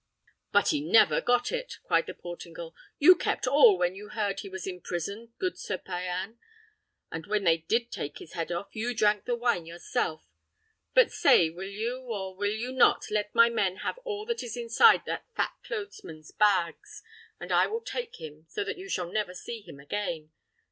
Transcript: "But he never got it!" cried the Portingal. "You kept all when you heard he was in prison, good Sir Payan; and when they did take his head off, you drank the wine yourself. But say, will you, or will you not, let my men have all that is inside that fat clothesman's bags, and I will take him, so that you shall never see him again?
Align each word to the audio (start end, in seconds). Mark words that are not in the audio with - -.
"But 0.51 0.69
he 0.69 0.81
never 0.81 1.21
got 1.21 1.51
it!" 1.51 1.77
cried 1.83 2.07
the 2.07 2.15
Portingal. 2.15 2.73
"You 2.97 3.13
kept 3.15 3.45
all 3.45 3.77
when 3.77 3.93
you 3.93 4.09
heard 4.09 4.39
he 4.39 4.49
was 4.49 4.65
in 4.65 4.81
prison, 4.81 5.31
good 5.37 5.59
Sir 5.59 5.77
Payan; 5.77 6.39
and 7.11 7.27
when 7.27 7.43
they 7.43 7.57
did 7.59 7.91
take 7.91 8.17
his 8.17 8.33
head 8.33 8.51
off, 8.51 8.69
you 8.71 8.95
drank 8.95 9.25
the 9.25 9.35
wine 9.35 9.67
yourself. 9.67 10.25
But 10.95 11.11
say, 11.11 11.51
will 11.51 11.69
you, 11.69 11.97
or 12.01 12.35
will 12.35 12.55
you 12.55 12.71
not, 12.71 13.11
let 13.11 13.35
my 13.35 13.47
men 13.51 13.75
have 13.85 13.99
all 13.99 14.25
that 14.25 14.41
is 14.41 14.57
inside 14.57 15.03
that 15.05 15.27
fat 15.35 15.53
clothesman's 15.63 16.31
bags, 16.31 17.03
and 17.39 17.51
I 17.51 17.67
will 17.67 17.81
take 17.81 18.15
him, 18.19 18.47
so 18.49 18.63
that 18.63 18.79
you 18.79 18.89
shall 18.89 19.11
never 19.11 19.35
see 19.35 19.61
him 19.61 19.79
again? 19.79 20.31